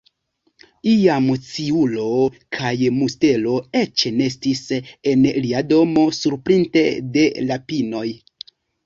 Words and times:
Iam 0.91 1.25
sciuro 1.47 2.05
kaj 2.57 2.71
mustelo 2.95 3.53
eĉ 3.81 4.05
nestis 4.21 4.63
en 5.13 5.29
lia 5.45 5.61
domo 5.75 6.07
surpinte 6.21 6.85
de 7.19 7.27
la 7.51 7.59
pinoj. 7.69 8.07